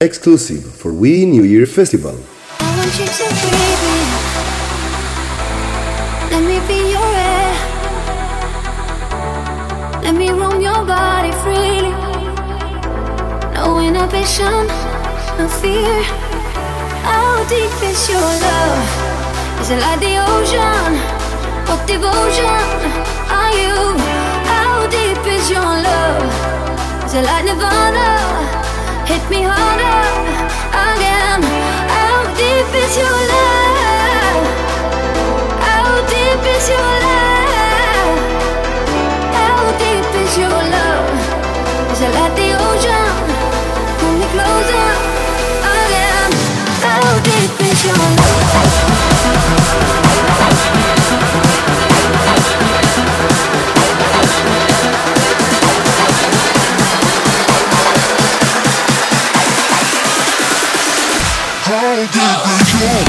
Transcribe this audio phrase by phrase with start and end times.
[0.00, 2.14] Exclusive for We New Year Festival.
[15.36, 16.02] No fear.
[17.02, 19.60] How deep is your love?
[19.60, 20.94] Is it like the ocean?
[21.66, 22.46] What devotion
[23.34, 23.98] are you?
[24.46, 27.04] How deep is your love?
[27.04, 28.57] Is it like Nirvana?
[29.08, 30.00] Hit me harder
[30.84, 31.40] again.
[31.88, 34.44] How deep is your love?
[35.64, 38.18] How deep is your love?
[39.32, 41.08] How deep is your love?
[41.92, 43.14] Is it like the ocean?
[45.72, 46.30] Again.
[46.84, 48.17] How deep is your
[62.14, 63.07] is your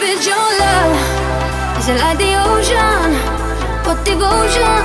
[0.00, 1.78] Deep is your love?
[1.78, 3.12] Is it like the ocean?
[3.84, 4.80] What devotion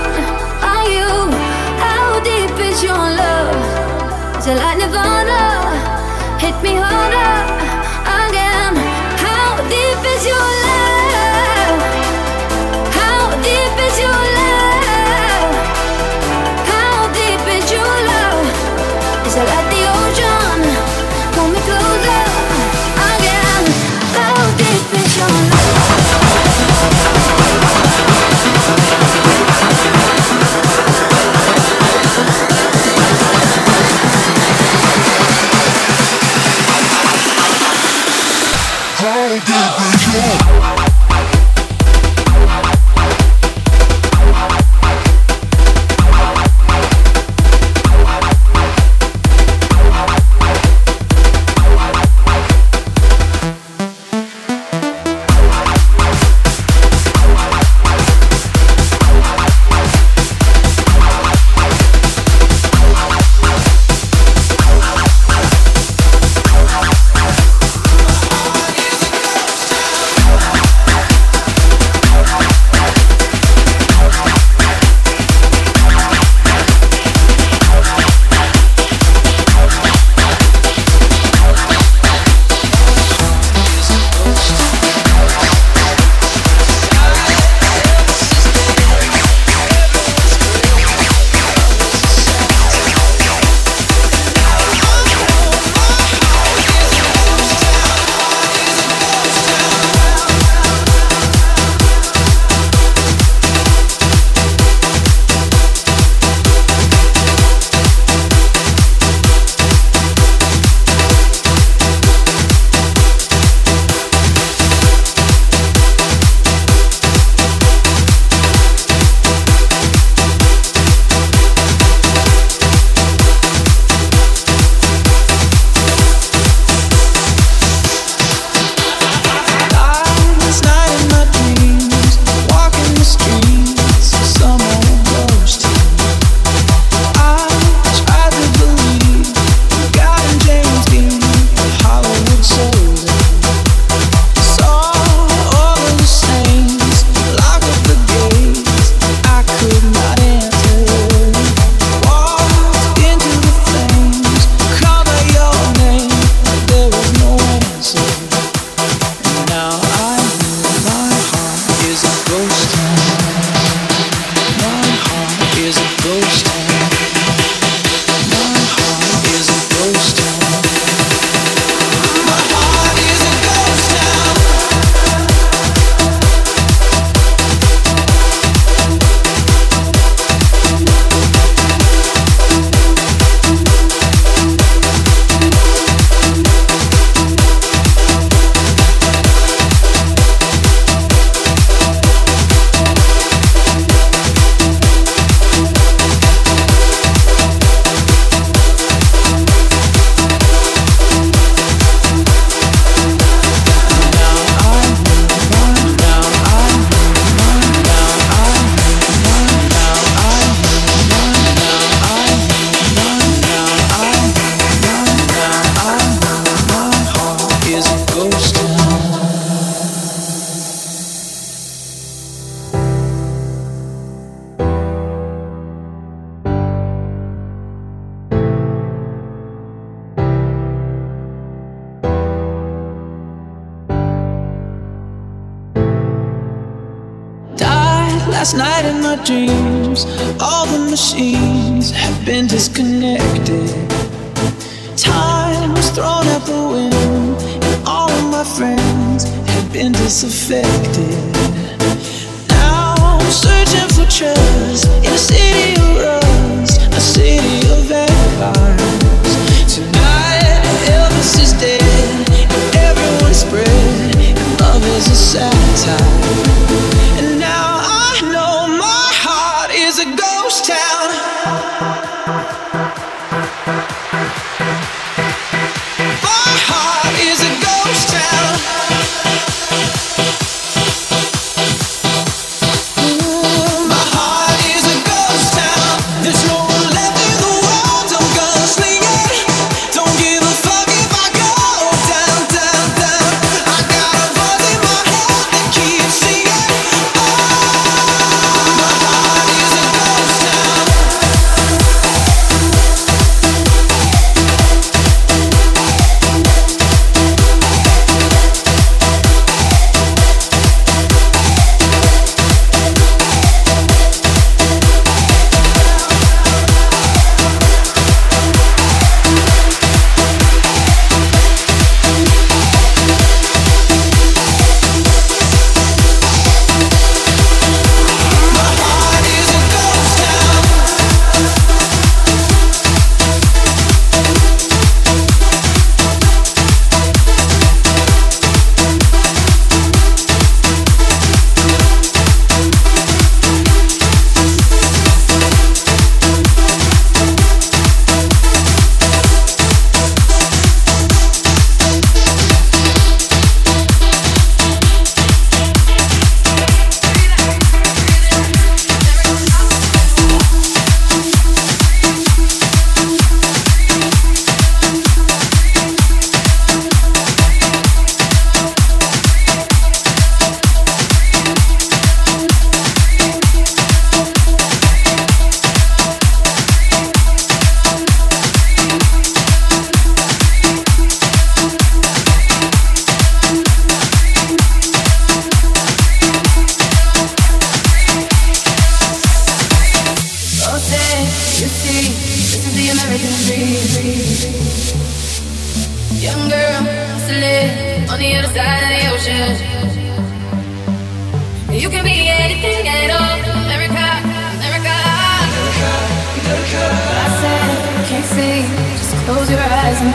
[0.61, 1.31] are you?
[1.79, 4.37] How deep is your love?
[4.37, 6.37] Is it like Nirvana?
[6.37, 7.54] Hit me harder
[39.37, 40.64] How deep is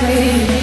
[0.02, 0.59] away.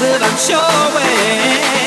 [0.00, 1.83] without your way.